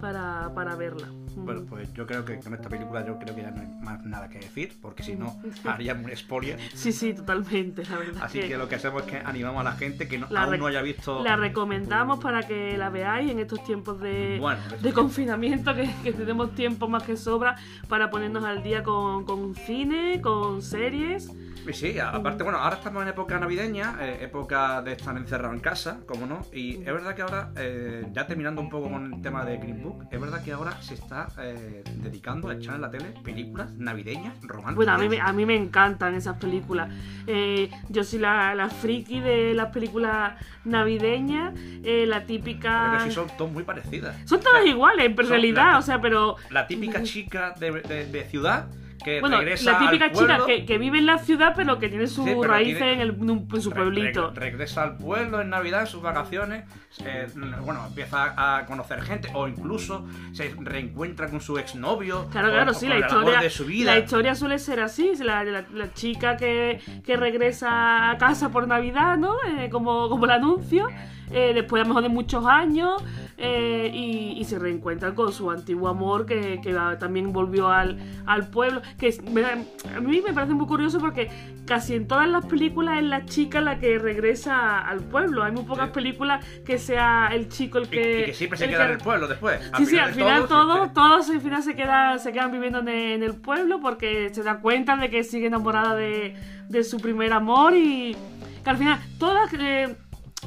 para, 0.00 0.52
para 0.54 0.74
verla. 0.76 1.08
Bueno, 1.36 1.64
pues 1.68 1.92
yo 1.94 2.06
creo 2.06 2.24
que 2.24 2.38
con 2.38 2.54
esta 2.54 2.68
película 2.68 3.04
yo 3.06 3.18
creo 3.18 3.34
que 3.34 3.42
ya 3.42 3.50
no 3.50 3.60
hay 3.62 3.68
más 3.82 4.04
nada 4.04 4.28
que 4.28 4.38
decir, 4.38 4.72
porque 4.80 5.02
si 5.02 5.16
no 5.16 5.40
haría 5.64 5.94
un 5.94 6.14
spoiler. 6.14 6.58
Sí, 6.74 6.92
sí, 6.92 7.14
totalmente, 7.14 7.84
la 7.84 7.98
verdad. 7.98 8.22
Así 8.22 8.40
que 8.40 8.56
lo 8.56 8.68
que 8.68 8.76
hacemos 8.76 9.02
es 9.02 9.10
que 9.10 9.16
animamos 9.18 9.60
a 9.60 9.64
la 9.64 9.72
gente 9.72 10.08
que 10.08 10.18
no, 10.18 10.26
La 10.30 10.44
aún 10.44 10.58
no 10.58 10.66
haya 10.66 10.82
visto. 10.82 11.22
La 11.22 11.36
recomendamos 11.36 12.20
para 12.20 12.46
que 12.46 12.76
la 12.76 12.90
veáis 12.90 13.30
en 13.30 13.38
estos 13.38 13.64
tiempos 13.64 14.00
de, 14.00 14.38
Bueno, 14.40 14.60
de 14.80 14.92
confinamiento, 14.92 15.74
que, 15.74 15.90
que 16.02 16.12
tenemos 16.12 16.54
tiempo 16.54 16.88
más 16.88 17.02
que 17.02 17.16
sobra 17.16 17.56
para 17.88 18.10
ponernos 18.10 18.44
al 18.44 18.62
día 18.62 18.82
con, 18.82 19.24
con 19.24 19.54
cine, 19.54 20.20
con 20.20 20.62
series. 20.62 21.30
Y 21.68 21.72
Sí, 21.72 21.98
aparte, 21.98 22.42
bueno, 22.42 22.58
ahora 22.58 22.76
estamos 22.76 23.02
en 23.02 23.08
época 23.10 23.38
navideña, 23.38 23.96
eh, 24.00 24.18
época 24.22 24.82
de 24.82 24.92
estar 24.92 25.16
encerrado 25.16 25.54
en 25.54 25.60
casa, 25.60 26.00
como 26.06 26.26
no, 26.26 26.44
y 26.52 26.76
es 26.78 26.84
verdad 26.86 27.14
que 27.14 27.22
ahora, 27.22 27.50
eh, 27.56 28.06
ya 28.12 28.26
terminando 28.26 28.60
un 28.60 28.68
poco 28.68 28.90
con 28.90 29.14
el 29.14 29.22
tema 29.22 29.44
de 29.44 29.58
Green 29.58 29.82
Book, 29.82 30.06
es 30.10 30.20
verdad 30.20 30.42
que 30.42 30.52
ahora 30.52 30.72
se 30.82 30.94
está 30.94 31.28
eh, 31.38 31.82
dedicando 31.96 32.48
a 32.48 32.54
echar 32.54 32.74
en 32.76 32.80
la 32.82 32.90
tele 32.90 33.14
películas 33.22 33.72
navideñas, 33.74 34.34
románticas. 34.42 34.74
Bueno, 34.76 34.92
a 34.92 34.98
mí, 34.98 35.08
me- 35.08 35.20
a 35.20 35.32
mí 35.32 35.46
me 35.46 35.56
encantan 35.56 36.14
esas 36.14 36.36
películas. 36.38 36.90
Eh, 37.26 37.70
yo 37.88 38.02
soy 38.02 38.18
la, 38.18 38.54
la 38.56 38.68
friki 38.68 39.20
de 39.20 39.54
las 39.54 39.68
películas 39.72 40.34
navideñas, 40.64 41.54
eh, 41.84 42.06
la 42.06 42.26
típica... 42.26 42.88
Pero 42.92 43.04
que 43.04 43.10
sí 43.10 43.14
son 43.14 43.28
todas 43.38 43.52
muy 43.52 43.62
parecidas. 43.62 44.16
Son 44.28 44.40
todas 44.40 44.66
iguales, 44.66 45.06
en 45.06 45.16
realidad, 45.28 45.72
la- 45.72 45.78
o 45.78 45.82
sea, 45.82 46.00
pero... 46.00 46.36
La 46.50 46.66
típica 46.66 47.02
chica 47.04 47.54
de, 47.58 47.70
de- 47.82 48.06
de 48.06 48.24
ciudad 48.24 48.66
que 49.04 49.20
Bueno, 49.20 49.38
regresa 49.38 49.72
la 49.72 49.78
típica 49.78 50.04
al 50.06 50.12
chica 50.12 50.38
que, 50.46 50.64
que 50.66 50.78
vive 50.78 50.98
en 50.98 51.06
la 51.06 51.18
ciudad, 51.18 51.52
pero 51.56 51.78
que 51.78 51.88
tiene 51.88 52.06
sus 52.06 52.24
Sí, 52.24 52.34
raíces 52.42 52.78
tiene- 52.78 52.92
en, 52.94 53.00
el- 53.00 53.16
en 53.54 53.62
su 53.62 53.70
pueblito. 53.70 54.30
re- 54.34 54.40
regresa 54.50 54.82
al 54.84 54.96
pueblo 54.96 55.40
en 55.40 55.50
Navidad, 55.50 55.80
en 55.82 55.86
sus 55.86 56.02
vacaciones, 56.02 56.64
eh, 57.04 57.26
bueno, 57.62 57.84
empieza 57.86 58.34
a 58.36 58.64
conocer 58.66 59.02
gente 59.02 59.28
o 59.34 59.48
incluso 59.48 60.06
se 60.32 60.54
reencuentra 60.60 61.28
con 61.28 61.40
su 61.40 61.58
exnovio. 61.58 62.28
Claro, 62.30 62.50
claro, 62.50 62.70
o 62.70 62.74
sí, 62.74 62.86
la 62.88 62.98
historia, 62.98 63.40
de 63.40 63.50
su 63.50 63.64
vida. 63.64 63.92
la 63.94 63.98
historia 64.00 64.34
suele 64.34 64.58
ser 64.58 64.80
así, 64.80 65.08
es 65.08 65.20
la, 65.20 65.44
la- 65.44 65.64
la 65.72 65.92
chica 65.94 66.36
que, 66.36 66.80
que 67.04 67.16
regresa 67.16 68.10
a 68.10 68.18
casa 68.18 68.50
por 68.50 68.66
Navidad, 68.68 69.16
¿no? 69.16 69.34
Eh, 69.58 69.68
como, 69.70 70.08
como 70.08 70.24
el 70.26 70.30
anuncio, 70.32 70.88
eh, 71.30 71.52
después 71.54 71.80
a 71.80 71.84
lo 71.84 71.88
mejor 71.88 72.02
de 72.02 72.08
muchos 72.08 72.44
años, 72.46 73.02
eh, 73.38 73.90
y, 73.92 74.34
y 74.38 74.44
se 74.44 74.58
reencuentra 74.58 75.14
con 75.14 75.32
su 75.32 75.50
antiguo 75.50 75.88
amor 75.88 76.26
que, 76.26 76.60
también 76.98 77.32
volvió 77.32 77.68
al, 77.68 77.98
al 78.26 78.48
pueblo, 78.48 78.82
que 78.98 79.14
me 79.30 79.42
a 79.44 80.00
mí 80.00 80.20
me 80.20 80.32
parece 80.32 80.54
muy 80.54 80.66
curioso 80.66 80.98
porque 81.00 81.30
casi 81.66 81.94
en 81.94 82.06
todas 82.06 82.28
las 82.28 82.44
películas 82.46 82.98
es 82.98 83.04
la 83.04 83.24
chica 83.24 83.60
la 83.60 83.78
que 83.78 83.98
regresa 83.98 84.78
al 84.80 85.00
pueblo, 85.00 85.42
hay 85.42 85.52
muy 85.52 85.64
pocas 85.64 85.86
Sí. 85.88 85.94
películas 85.94 86.44
que 86.64 86.78
sea 86.78 87.28
el 87.32 87.48
chico 87.48 87.78
el 87.78 87.88
que... 87.88 88.20
y, 88.20 88.24
que 88.26 88.34
siempre 88.34 88.58
se 88.58 88.68
queda 88.68 88.78
que- 88.78 88.84
en 88.84 88.90
el 88.92 88.98
pueblo 88.98 89.28
después. 89.28 89.60
Sí, 89.76 89.86
sí, 89.86 89.98
al 89.98 90.12
final 90.12 90.46
todo, 90.46 90.74
todos, 90.74 90.92
todos 90.92 91.30
al 91.30 91.40
final 91.40 91.62
se 91.62 91.74
quedan, 91.74 92.18
se 92.20 92.32
quedan 92.32 92.52
viviendo 92.52 92.78
en 92.80 92.88
el, 92.88 93.12
en 93.12 93.22
el 93.22 93.34
pueblo 93.34 93.80
porque 93.80 94.30
se 94.32 94.42
dan 94.42 94.60
cuenta 94.60 94.96
de 94.96 95.10
que 95.10 95.24
sigue 95.24 95.46
enamorada 95.46 95.94
de, 95.94 96.34
de 96.68 96.84
su 96.84 96.98
primer 96.98 97.32
amor 97.32 97.74
y 97.74 98.16
que 98.64 98.70
al 98.70 98.76
final 98.76 98.98
todas 99.18 99.52
eh, 99.54 99.96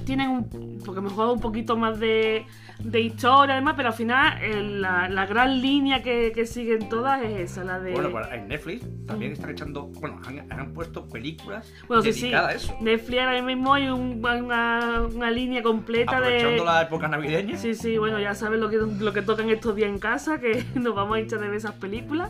tienen 0.05 0.29
un, 0.29 0.79
porque 0.85 1.01
me 1.01 1.09
juego 1.09 1.33
un 1.33 1.41
poquito 1.41 1.75
más 1.75 1.99
de, 1.99 2.45
de 2.79 2.99
historia 3.01 3.55
además, 3.55 3.73
pero 3.75 3.89
al 3.89 3.93
final 3.95 4.81
la, 4.81 5.09
la 5.09 5.25
gran 5.25 5.61
línea 5.61 6.01
que, 6.03 6.31
que 6.33 6.45
siguen 6.45 6.87
todas 6.89 7.21
es 7.23 7.51
esa, 7.51 7.63
la 7.63 7.79
de... 7.79 7.91
Bueno, 7.91 8.11
pues 8.11 8.27
en 8.31 8.47
Netflix 8.47 8.85
también 9.07 9.31
están 9.33 9.49
echando, 9.49 9.87
bueno, 9.87 10.21
han, 10.25 10.51
han 10.51 10.73
puesto 10.73 11.07
películas 11.09 11.73
Bueno, 11.87 12.03
sí, 12.03 12.13
sí. 12.13 12.21
dedicadas 12.21 12.49
a 12.51 12.55
eso. 12.55 12.77
Netflix 12.81 13.21
ahora 13.21 13.41
mismo 13.41 13.73
hay 13.73 13.87
un- 13.89 14.23
una, 14.25 15.01
una 15.13 15.31
línea 15.31 15.61
completa 15.63 16.21
de... 16.21 16.37
Aprovechando 16.37 16.65
la 16.65 16.81
época 16.83 17.07
navideña. 17.07 17.57
Sí, 17.57 17.73
sí, 17.75 17.97
bueno, 17.97 18.19
ya 18.19 18.33
sabes 18.35 18.59
lo 18.59 18.69
que, 18.69 18.77
lo 18.77 19.11
que 19.13 19.21
tocan 19.21 19.49
estos 19.49 19.75
días 19.75 19.89
en 19.89 19.99
casa, 19.99 20.39
que 20.39 20.63
nos 20.75 20.93
vamos 20.95 21.17
a 21.17 21.19
hinchar 21.19 21.39
de 21.39 21.47
ver 21.47 21.57
esas 21.57 21.73
películas. 21.73 22.29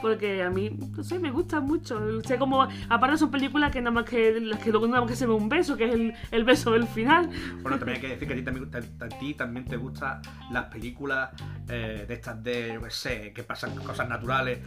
Porque 0.00 0.42
a 0.42 0.50
mí, 0.50 0.70
no 0.96 1.02
sé, 1.04 1.18
me 1.18 1.30
gustan 1.30 1.64
mucho. 1.64 2.00
Sé 2.22 2.38
como, 2.38 2.66
aparte 2.88 3.18
son 3.18 3.30
películas 3.30 3.70
que 3.70 3.80
nada 3.80 3.90
más 3.92 4.04
que, 4.04 4.40
las 4.40 4.58
que 4.60 4.70
luego 4.70 4.86
nada 4.86 5.00
más 5.02 5.10
que 5.10 5.16
se 5.16 5.26
ve 5.26 5.32
un 5.34 5.48
beso, 5.48 5.76
que 5.76 5.84
es 5.84 5.94
el, 5.94 6.14
el 6.30 6.44
beso 6.44 6.72
del 6.72 6.86
final. 6.86 7.28
Bueno, 7.62 7.78
también 7.78 7.96
hay 7.96 8.00
que 8.00 8.08
decir 8.08 8.26
que 8.28 8.34
a 8.34 8.36
ti 8.36 8.42
también, 8.42 8.70
a- 8.74 9.04
a 9.04 9.08
ti 9.08 9.34
también 9.34 9.66
te 9.66 9.76
gustan 9.76 10.20
las 10.50 10.64
películas 10.66 11.30
eh, 11.68 12.04
de 12.08 12.14
estas 12.14 12.42
de, 12.42 12.72
yo 12.74 12.82
qué 12.82 12.90
sé, 12.90 13.32
que 13.34 13.42
pasan 13.42 13.74
cosas 13.76 14.08
naturales, 14.08 14.58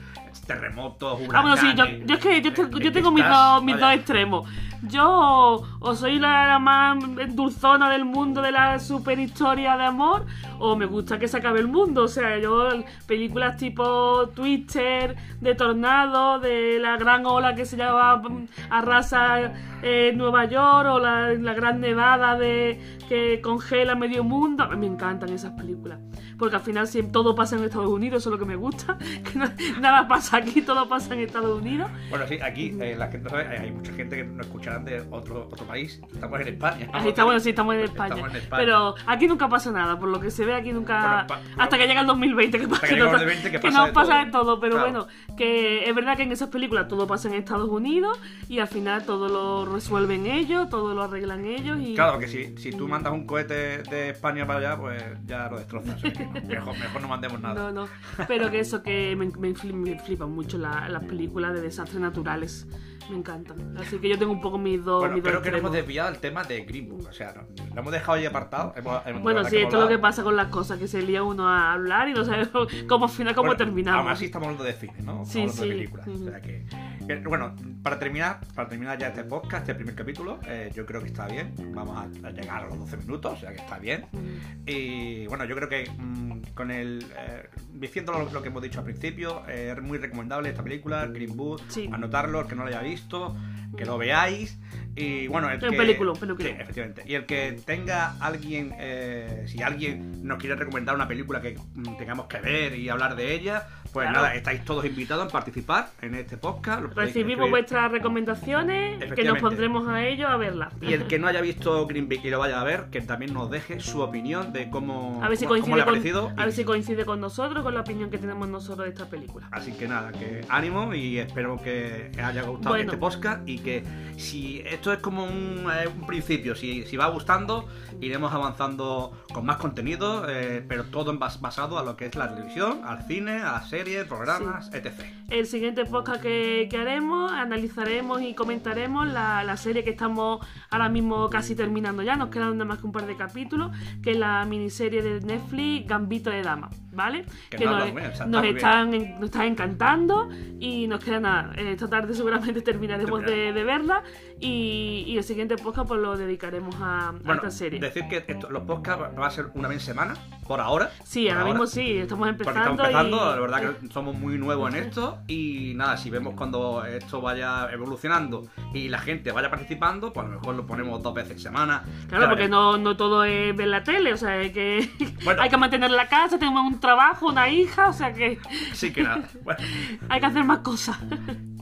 terremotos, 0.47 1.19
huracanes. 1.19 1.35
Ah, 1.35 1.41
bueno, 1.41 1.57
sí, 1.57 1.67
yo, 1.75 2.05
yo 2.07 2.15
es 2.15 2.21
que 2.21 2.41
yo, 2.41 2.53
te- 2.53 2.61
eh, 2.61 2.67
yo 2.83 2.91
tengo 2.91 3.11
mis, 3.11 3.23
dos, 3.27 3.63
mis 3.63 3.79
dos 3.79 3.93
extremos. 3.93 4.49
Yo 4.83 5.63
o 5.79 5.95
soy 5.95 6.19
la, 6.19 6.45
la 6.47 6.59
más 6.59 6.97
dulzona 7.33 7.89
del 7.89 8.03
mundo 8.05 8.41
de 8.41 8.51
la 8.51 8.79
super 8.79 9.17
historia 9.17 9.77
de 9.77 9.85
amor, 9.85 10.25
o 10.59 10.75
me 10.75 10.85
gusta 10.85 11.17
que 11.17 11.27
se 11.27 11.37
acabe 11.37 11.59
el 11.61 11.67
mundo. 11.67 12.03
O 12.03 12.07
sea, 12.07 12.37
yo 12.39 12.69
películas 13.07 13.55
tipo 13.57 14.27
Twister, 14.35 15.15
super 15.15 15.22
de 15.41 15.55
tornado, 15.55 16.39
de 16.39 16.79
la 16.79 16.97
gran 16.97 17.25
ola 17.25 17.55
que 17.55 17.65
se 17.65 17.77
llama 17.77 18.17
mm, 18.17 18.47
arrasa 18.69 19.53
eh, 19.81 20.13
Nueva 20.15 20.45
York 20.45 20.87
o 20.89 20.99
la, 20.99 21.33
la 21.33 21.53
gran 21.53 21.79
nevada 21.79 22.37
de 22.37 22.79
que 23.09 23.41
congela 23.41 23.95
medio 23.95 24.23
mundo. 24.23 24.67
Me 24.69 24.87
encantan 24.87 25.29
esas 25.29 25.51
películas. 25.51 25.99
Porque 26.43 26.55
al 26.57 26.61
final 26.61 26.87
siempre, 26.87 27.11
todo 27.13 27.33
pasa 27.35 27.55
en 27.55 27.63
Estados 27.63 27.87
Unidos, 27.89 28.21
eso 28.23 28.29
es 28.29 28.33
lo 28.33 28.39
que 28.39 28.45
me 28.45 28.55
gusta. 28.55 28.97
Que 29.23 29.39
no- 29.39 29.49
nada 29.79 30.07
pasa 30.07 30.37
aquí, 30.37 30.61
todo 30.61 30.87
pasa 30.89 31.13
en 31.13 31.21
Estados 31.21 31.61
Unidos. 31.61 31.89
Bueno, 32.09 32.25
sí, 32.27 32.37
aquí 32.41 32.75
eh, 32.81 32.95
la 32.97 33.07
gente 33.07 33.23
no 33.25 33.29
sabe, 33.29 33.57
hay 33.57 33.71
mucha 33.71 33.93
gente 33.93 34.17
que 34.17 34.23
nos 34.23 34.45
escucharán 34.45 34.83
de 34.85 35.01
otro, 35.11 35.47
otro 35.51 35.65
país. 35.65 36.01
Estamos 36.13 36.39
en 36.41 36.47
España. 36.49 36.87
Ahí 36.93 37.07
está, 37.09 37.23
bueno, 37.23 37.39
sí, 37.39 37.49
estamos 37.51 37.75
en 37.75 37.81
España. 37.81 38.15
Estamos 38.15 38.31
en 38.35 38.41
España. 38.41 38.61
Pero 38.63 38.95
aquí 39.07 39.27
nunca 39.27 39.47
pasa 39.47 39.71
nada, 39.71 39.97
por 39.97 40.09
lo 40.09 40.19
que 40.19 40.29
se 40.31 40.45
ve 40.45 40.53
aquí 40.53 40.73
nunca... 40.73 41.25
Bueno, 41.27 41.43
pa- 41.55 41.63
hasta 41.63 41.77
que 41.77 41.87
llega 41.87 42.01
el 42.01 42.07
2020, 42.07 42.59
que, 42.59 42.67
pasa, 42.67 42.87
que 42.87 42.93
el 42.95 42.99
2020, 42.99 43.51
que 43.51 43.59
pasa 43.59 43.77
no 43.77 43.85
de 43.87 43.93
pasa 43.93 44.11
todo. 44.13 44.25
de 44.25 44.31
todo. 44.31 44.59
Pero 44.59 44.73
Claro. 44.75 44.89
bueno, 44.91 45.07
que 45.37 45.87
es 45.89 45.95
verdad 45.95 46.17
que 46.17 46.23
en 46.23 46.31
esas 46.31 46.49
películas 46.49 46.87
todo 46.87 47.07
pasa 47.07 47.27
en 47.29 47.35
Estados 47.35 47.69
Unidos 47.69 48.19
y 48.49 48.59
al 48.59 48.67
final 48.67 49.05
todo 49.05 49.29
lo 49.29 49.65
resuelven 49.71 50.25
ellos, 50.25 50.69
todo 50.69 50.93
lo 50.93 51.03
arreglan 51.03 51.45
ellos 51.45 51.77
y... 51.79 51.95
Claro, 51.95 52.19
que 52.19 52.27
si, 52.27 52.57
si 52.57 52.71
tú 52.71 52.87
mandas 52.87 53.13
un 53.13 53.25
cohete 53.25 53.83
de 53.83 54.09
España 54.09 54.45
para 54.45 54.59
allá, 54.59 54.77
pues 54.77 55.01
ya 55.25 55.47
lo 55.49 55.57
destrozas. 55.57 56.01
que 56.01 56.32
mejor, 56.47 56.77
mejor 56.77 57.01
no 57.01 57.07
mandemos 57.07 57.39
nada. 57.41 57.55
No, 57.55 57.71
no. 57.71 57.87
Pero 58.27 58.49
que 58.51 58.59
eso 58.59 58.81
que 58.83 59.15
me, 59.15 59.27
me, 59.27 59.53
me 59.73 59.99
flipan 59.99 60.31
mucho 60.31 60.57
la- 60.57 60.87
las 60.89 61.03
películas 61.03 61.53
de 61.53 61.61
desastres 61.61 61.99
naturales. 62.01 62.67
Me 63.09 63.17
encantan. 63.17 63.75
Así 63.77 63.97
que 63.97 64.07
yo 64.07 64.17
tengo 64.17 64.31
un 64.31 64.39
poco 64.39 64.57
mis 64.57 64.81
dos, 64.81 65.01
Bueno, 65.01 65.15
mis 65.15 65.23
dos 65.23 65.29
creo 65.31 65.41
que 65.41 65.51
nos 65.51 65.59
hemos 65.59 65.71
desviado 65.73 66.09
del 66.09 66.21
tema 66.21 66.41
de 66.45 66.61
Green 66.63 66.87
Book. 66.87 67.05
O 67.09 67.11
sea, 67.11 67.33
lo 67.73 67.79
hemos 67.81 67.91
dejado 67.91 68.13
ahí 68.17 68.25
apartado. 68.25 68.73
Hemos- 68.77 69.05
hemos- 69.05 69.21
Bueno, 69.21 69.43
sí, 69.43 69.57
esto 69.57 69.75
es 69.75 69.83
lo 69.83 69.89
que 69.89 69.99
pasa 69.99 70.23
con 70.23 70.37
las 70.37 70.47
cosas, 70.47 70.79
que 70.79 70.87
se 70.87 71.01
lía 71.01 71.21
uno 71.21 71.45
a 71.49 71.73
hablar 71.73 72.07
y 72.07 72.13
no 72.13 72.23
sabe 72.23 72.47
cómo 72.87 73.05
al 73.05 73.11
final 73.11 73.35
cómo 73.35 73.47
Bueno, 73.47 73.57
terminamos. 73.57 73.99
Aún 74.03 74.09
así 74.11 74.25
estamos 74.25 74.45
hablando 74.47 74.63
de 74.63 74.73
cine, 74.73 74.93
¿no? 75.03 75.23
Estamos 75.23 75.29
Sí, 75.29 75.41
hablando 75.41 75.61
de 75.61 75.67
sí. 75.67 75.73
películas. 75.73 76.07
Ujú. 76.07 76.23
O 76.23 76.29
sea 76.29 76.41
que, 76.41 76.65
que, 77.05 77.15
bueno, 77.27 77.55
para 77.83 77.99
terminar, 77.99 78.39
para 78.55 78.69
terminar 78.69 78.97
ya 78.97 79.07
este 79.09 79.25
podcast, 79.25 79.63
este 79.67 79.75
primer 79.75 79.95
capítulo, 79.95 80.39
eh, 80.47 80.71
yo 80.73 80.85
creo 80.85 81.01
que 81.01 81.07
está 81.07 81.27
bien. 81.27 81.53
Vamos 81.75 81.97
a, 81.97 82.03
a 82.27 82.31
llegar 82.31 82.63
a 82.63 82.67
los 82.67 82.79
12 82.79 82.95
minutos, 82.95 83.33
o 83.33 83.35
sea 83.37 83.49
que 83.51 83.57
está 83.57 83.79
bien. 83.79 84.05
Mm. 84.13 84.61
Y 84.69 85.27
bueno, 85.27 85.43
yo 85.43 85.55
creo 85.57 85.67
que 85.67 85.91
mm, 86.13 86.53
con 86.53 86.71
el. 86.71 87.05
Eh, 87.17 87.49
diciendo 87.73 88.11
lo, 88.13 88.31
lo 88.31 88.41
que 88.41 88.49
hemos 88.49 88.61
dicho 88.61 88.79
al 88.79 88.85
principio, 88.85 89.43
eh, 89.47 89.73
es 89.75 89.81
muy 89.83 89.97
recomendable 89.97 90.49
esta 90.49 90.63
película, 90.63 91.05
Green 91.07 91.35
Book. 91.35 91.61
Sí. 91.67 91.89
Anotarlo, 91.91 92.41
el 92.41 92.47
que 92.47 92.55
no 92.55 92.63
lo 92.63 92.69
haya 92.69 92.81
visto, 92.81 93.35
que 93.77 93.85
lo 93.85 93.97
veáis. 93.97 94.57
Y 94.95 95.27
bueno, 95.27 95.49
el 95.49 95.59
que. 95.59 95.71
película. 95.71 96.13
Sí, 96.15 96.47
efectivamente. 96.47 97.03
Y 97.05 97.15
el 97.15 97.25
que 97.25 97.59
tenga 97.65 98.15
alguien. 98.19 98.73
eh, 98.77 99.45
si 99.47 99.61
alguien 99.61 100.25
nos 100.25 100.37
quiere 100.37 100.55
recomendar 100.55 100.95
una 100.95 101.07
película 101.07 101.41
que 101.41 101.57
mm, 101.73 101.97
tengamos 101.97 102.27
que 102.27 102.39
ver 102.39 102.75
y 102.77 102.89
hablar 102.89 103.15
de 103.15 103.33
ella, 103.33 103.67
pues 103.93 104.05
Claro. 104.07 104.21
nada, 104.23 104.35
estáis 104.35 104.65
todos 104.65 104.83
invitados 104.85 105.27
a 105.27 105.29
participar 105.29 105.91
en 106.01 106.15
este 106.15 106.35
podcast. 106.37 106.81
Recibimos 106.95 107.49
vuestras 107.49 107.91
recomendaciones, 107.91 109.13
que 109.13 109.23
nos 109.23 109.39
pondremos 109.39 109.87
a 109.87 110.05
ellos 110.05 110.29
a 110.29 110.37
verlas. 110.37 110.73
Y 110.81 110.93
el 110.93 111.05
que 111.07 111.19
no 111.19 111.27
haya 111.27 111.41
visto 111.41 111.85
Green 111.87 112.09
Book 112.09 112.19
y 112.23 112.29
lo 112.29 112.39
vaya 112.39 112.59
a 112.59 112.63
ver, 112.63 112.85
que 112.91 113.01
también 113.01 113.33
nos 113.33 113.49
deje 113.51 113.79
su 113.79 114.01
opinión 114.01 114.51
de 114.53 114.69
cómo, 114.69 115.21
a 115.23 115.29
ver 115.29 115.37
si 115.37 115.45
cómo- 115.45 115.55
le 115.75 115.81
ha 115.81 115.85
con, 115.85 115.93
parecido. 115.93 116.31
a 116.35 116.45
ver 116.45 116.51
si 116.53 116.63
coincide 116.65 117.05
con 117.05 117.19
nosotros, 117.21 117.63
con 117.63 117.73
la 117.73 117.81
opinión 117.81 118.09
que 118.09 118.17
tenemos 118.17 118.47
nosotros 118.47 118.85
de 118.85 118.93
esta 118.93 119.05
película. 119.09 119.47
Así 119.51 119.71
que 119.73 119.87
nada, 119.87 120.11
que 120.11 120.41
ánimo 120.49 120.93
y 120.93 121.19
espero 121.19 121.61
que 121.61 122.09
os 122.13 122.19
haya 122.23 122.41
gustado 122.43 122.75
Bueno. 122.75 122.91
este 122.91 122.97
podcast 122.97 123.47
y 123.47 123.59
que 123.59 123.83
si 124.17 124.61
esto 124.65 124.91
es 124.91 124.99
como 124.99 125.23
un, 125.25 125.65
eh, 125.73 125.87
un 125.87 126.07
principio, 126.07 126.55
si, 126.55 126.83
si 126.85 126.97
va 126.97 127.07
gustando, 127.09 127.67
iremos 128.01 128.33
avanzando 128.33 129.13
con 129.33 129.45
más 129.45 129.57
contenido, 129.57 130.25
eh, 130.27 130.63
pero 130.67 130.85
todo 130.85 131.13
basado 131.17 131.77
a 131.77 131.83
lo 131.83 131.95
que 131.95 132.05
es 132.07 132.15
la 132.15 132.33
televisión, 132.33 132.81
al 132.85 133.03
cine, 133.07 133.41
a 133.41 133.53
las 133.53 133.69
series, 133.69 133.82
programas, 134.07 134.69
etc. 134.73 134.93
El 135.29 135.45
siguiente 135.45 135.85
podcast 135.85 136.21
que, 136.21 136.67
que 136.69 136.77
haremos, 136.77 137.31
analizaremos 137.31 138.21
y 138.21 138.33
comentaremos 138.33 139.07
la, 139.07 139.43
la 139.43 139.57
serie 139.57 139.83
que 139.83 139.89
estamos 139.91 140.45
ahora 140.69 140.89
mismo 140.89 141.29
casi 141.29 141.55
terminando 141.55 142.01
ya, 142.03 142.15
nos 142.15 142.29
quedan 142.29 142.53
nada 142.57 142.65
más 142.65 142.79
que 142.79 142.85
un 142.85 142.91
par 142.91 143.05
de 143.05 143.15
capítulos, 143.17 143.71
que 144.01 144.11
es 144.11 144.17
la 144.17 144.45
miniserie 144.45 145.01
de 145.01 145.19
Netflix 145.21 145.87
Gambito 145.87 146.29
de 146.29 146.41
Dama, 146.43 146.69
¿vale? 146.93 147.25
Que 147.49 147.65
no 147.65 147.77
nos, 147.77 147.85
bien, 147.93 147.97
está 148.05 148.23
están, 148.49 148.91
nos 148.91 149.23
están 149.25 149.41
encantando 149.47 150.29
y 150.59 150.87
nos 150.87 151.03
queda 151.03 151.19
nada. 151.19 151.53
eh, 151.57 151.71
Esta 151.73 151.89
tarde 151.89 152.13
seguramente 152.13 152.61
terminaremos 152.61 153.21
de, 153.23 153.51
verla 153.63 154.03
y, 154.39 155.03
y 155.07 155.17
el 155.17 155.23
siguiente 155.23 155.55
podcast 155.57 155.87
pues 155.87 155.99
lo 156.01 156.17
dedicaremos 156.17 156.75
a, 156.79 157.13
esta 157.33 157.51
serie. 157.51 157.79
decir 157.79 158.07
que 158.09 158.23
esto- 158.27 158.49
los 158.49 158.63
podcasts 158.63 159.03
va 159.19 159.27
a 159.27 159.31
ser 159.31 159.47
una 159.55 159.67
vez 159.67 159.77
en 159.79 159.85
semana, 159.85 160.13
por 160.47 160.59
ahora. 160.59 160.91
Sí, 161.03 161.27
por 161.27 161.37
ahora 161.37 161.45
mismo 161.49 161.67
sí, 161.67 161.97
estamos 161.97 162.27
Porque 162.29 162.43
empezando. 162.49 162.83
estamos 162.83 163.09
empezando, 163.09 163.17
y- 163.17 163.35
la 163.35 163.41
verdad 163.41 163.61
que 163.61 163.72
somos 163.91 164.15
muy 164.15 164.37
nuevos 164.37 164.73
en 164.73 164.83
esto 164.83 165.19
y 165.27 165.73
nada, 165.75 165.97
si 165.97 166.09
vemos 166.09 166.33
cuando 166.35 166.83
esto 166.85 167.21
vaya 167.21 167.69
evolucionando 167.71 168.47
y 168.73 168.89
la 168.89 168.99
gente 168.99 169.31
vaya 169.31 169.49
participando, 169.49 170.11
pues 170.13 170.25
a 170.25 170.29
lo 170.29 170.39
mejor 170.39 170.55
lo 170.55 170.65
ponemos 170.65 171.01
dos 171.01 171.13
veces 171.13 171.41
semana. 171.41 171.83
Claro, 172.07 172.29
porque 172.29 172.47
no, 172.47 172.77
no 172.77 172.95
todo 172.97 173.23
es 173.23 173.55
ver 173.55 173.67
la 173.67 173.83
tele, 173.83 174.13
o 174.13 174.17
sea, 174.17 174.31
hay 174.31 174.51
que, 174.51 174.89
Bueno. 175.23 175.41
hay 175.41 175.49
que 175.49 175.57
mantener 175.57 175.91
la 175.91 176.07
casa, 176.07 176.37
tenemos 176.39 176.65
un 176.65 176.79
trabajo, 176.79 177.27
una 177.27 177.49
hija, 177.49 177.89
o 177.89 177.93
sea 177.93 178.13
que 178.13 178.39
Sí 178.73 178.91
que 178.91 179.03
nada. 179.03 179.27
Bueno, 179.43 179.59
hay 180.09 180.19
que 180.19 180.25
hacer 180.25 180.43
más 180.43 180.59
cosas. 180.59 180.97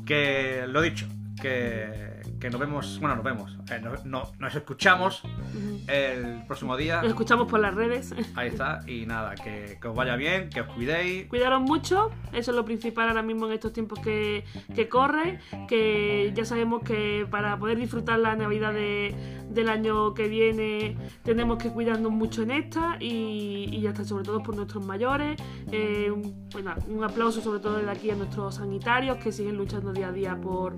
que 0.06 0.66
lo 0.68 0.82
dicho, 0.82 1.06
que, 1.42 2.11
que 2.42 2.50
nos 2.50 2.60
vemos, 2.60 3.00
bueno, 3.00 3.16
nos 3.16 3.24
vemos, 3.24 3.58
eh, 3.72 3.80
no- 3.82 3.92
no- 4.04 4.32
nos 4.40 4.56
escuchamos 4.56 5.22
el 5.88 6.44
próximo 6.48 6.76
día. 6.76 6.98
Nos 7.02 7.10
escuchamos 7.12 7.48
por 7.48 7.60
las 7.60 7.74
redes. 7.76 8.14
Ahí 8.36 8.48
está, 8.50 8.80
y 8.88 9.06
nada, 9.06 9.36
que, 9.36 9.78
que 9.80 9.88
os 9.88 9.96
vaya 9.96 10.16
bien, 10.16 10.50
que 10.50 10.62
os 10.62 10.68
cuidéis. 10.74 11.28
Cuidaros 11.28 11.62
mucho, 11.62 12.10
eso 12.34 12.52
es 12.52 12.58
lo 12.58 12.66
principal 12.66 13.08
ahora 13.10 13.22
mismo 13.22 13.46
en 13.46 13.54
estos 13.54 13.72
tiempos 13.74 14.00
que, 14.00 14.44
que 14.76 14.90
corren, 14.90 15.40
que 15.68 16.32
ya 16.36 16.44
sabemos 16.44 16.82
que 16.84 17.28
para 17.30 17.58
poder 17.58 17.78
disfrutar 17.78 18.20
la 18.20 18.36
Navidad 18.36 18.74
de- 18.74 19.16
del 19.54 19.70
año 19.70 20.14
que 20.14 20.28
viene 20.28 20.96
tenemos 21.24 21.58
que 21.58 21.70
cuidarnos 21.70 22.12
mucho 22.12 22.44
en 22.44 22.52
esta 22.52 22.98
y, 23.00 23.70
y 23.72 23.82
ya 23.82 23.90
está, 23.90 24.04
sobre 24.06 24.24
todo 24.24 24.42
por 24.44 24.56
nuestros 24.56 24.86
mayores. 24.86 25.40
Eh, 25.72 26.10
un, 26.12 26.48
bueno, 26.52 26.74
un 26.88 27.04
aplauso 27.04 27.42
sobre 27.42 27.60
todo 27.60 27.78
desde 27.78 27.92
aquí 27.92 28.10
a 28.12 28.16
nuestros 28.16 28.56
sanitarios 28.56 29.18
que 29.18 29.32
siguen 29.32 29.58
luchando 29.58 29.92
día 29.94 30.08
a 30.08 30.12
día 30.12 30.36
por, 30.40 30.76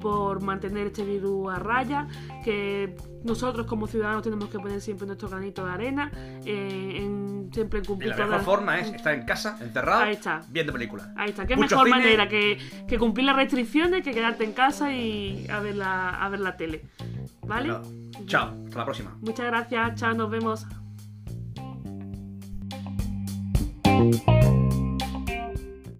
por 0.00 0.42
mantener 0.42 0.88
este 0.88 1.04
virus 1.04 1.52
a 1.52 1.58
raya, 1.58 2.06
que 2.44 2.94
nosotros 3.24 3.66
como 3.66 3.86
ciudadanos 3.86 4.22
tenemos 4.22 4.48
que 4.48 4.58
poner 4.58 4.80
siempre 4.80 5.06
nuestro 5.06 5.28
granito 5.28 5.64
de 5.64 5.72
arena, 5.72 6.12
eh, 6.44 6.98
en, 7.00 7.50
siempre 7.52 7.80
Y 7.80 7.82
cumplir 7.86 8.10
la 8.10 8.16
mejor 8.16 8.30
todas- 8.32 8.44
forma 8.44 8.78
es 8.78 8.92
estar 8.92 9.14
en 9.14 9.24
casa, 9.24 9.56
encerrado, 9.60 10.02
Ahí 10.02 10.12
está. 10.14 10.42
viendo 10.50 10.72
películas. 10.72 11.08
Ahí 11.16 11.30
está, 11.30 11.46
qué 11.46 11.56
Mucho 11.56 11.74
mejor 11.76 11.88
cine. 11.88 11.98
manera 11.98 12.28
que, 12.28 12.58
que 12.86 12.98
cumplir 12.98 13.26
las 13.26 13.34
restricciones 13.36 14.02
que 14.04 14.12
quedarte 14.12 14.44
en 14.44 14.52
casa 14.52 14.92
y 14.92 15.46
a 15.50 15.58
ver 15.60 15.74
la, 15.76 16.10
a 16.10 16.28
ver 16.28 16.40
la 16.40 16.56
tele. 16.56 16.82
¿Vale? 17.46 17.74
Chao, 18.26 18.54
hasta 18.64 18.78
la 18.78 18.84
próxima. 18.84 19.16
Muchas 19.20 19.46
gracias, 19.46 19.94
chao, 20.00 20.14
nos 20.14 20.30
vemos. 20.30 20.66